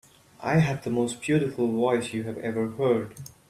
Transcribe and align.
I 0.41 0.55
have 0.57 0.83
the 0.83 0.89
most 0.89 1.21
beautiful 1.21 1.71
voice 1.71 2.11
you 2.11 2.23
have 2.23 2.39
ever 2.39 2.69
heard. 2.69 3.13